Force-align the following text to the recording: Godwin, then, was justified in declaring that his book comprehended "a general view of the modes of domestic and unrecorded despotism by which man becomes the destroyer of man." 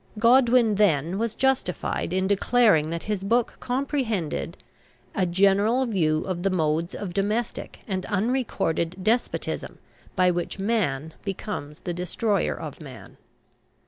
Godwin, 0.17 0.77
then, 0.81 1.19
was 1.19 1.35
justified 1.35 2.11
in 2.11 2.25
declaring 2.25 2.89
that 2.89 3.03
his 3.03 3.23
book 3.23 3.57
comprehended 3.59 4.57
"a 5.13 5.27
general 5.27 5.85
view 5.85 6.21
of 6.23 6.41
the 6.41 6.49
modes 6.49 6.95
of 6.95 7.13
domestic 7.13 7.81
and 7.87 8.07
unrecorded 8.07 8.95
despotism 9.03 9.77
by 10.15 10.31
which 10.31 10.57
man 10.57 11.13
becomes 11.23 11.81
the 11.81 11.93
destroyer 11.93 12.55
of 12.59 12.81
man." 12.81 13.17